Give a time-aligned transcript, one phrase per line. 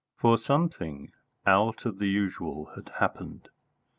[0.17, 1.11] For something
[1.45, 3.49] out of the usual had happened.